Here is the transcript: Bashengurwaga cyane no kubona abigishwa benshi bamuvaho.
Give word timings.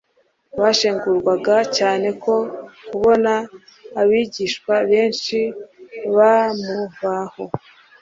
Bashengurwaga 0.61 1.55
cyane 1.77 2.07
no 2.23 2.39
kubona 2.87 3.33
abigishwa 4.01 4.73
benshi 4.91 5.37
bamuvaho. 6.15 7.43